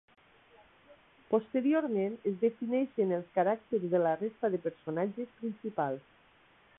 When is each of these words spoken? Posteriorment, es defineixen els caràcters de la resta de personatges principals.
Posteriorment, 1.33 2.15
es 2.31 2.39
defineixen 2.45 3.13
els 3.19 3.29
caràcters 3.37 3.87
de 3.95 4.01
la 4.07 4.15
resta 4.23 4.51
de 4.55 4.61
personatges 4.65 5.33
principals. 5.43 6.09